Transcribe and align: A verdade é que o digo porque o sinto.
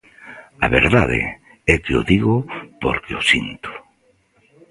A 0.65 0.67
verdade 0.77 1.21
é 1.73 1.75
que 1.83 1.93
o 1.99 2.01
digo 2.11 2.35
porque 2.81 3.11
o 3.19 3.21
sinto. 3.31 3.71